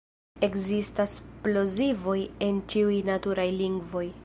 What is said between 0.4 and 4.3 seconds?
Ekzistas plozivoj en ĉiuj naturaj lingvoj.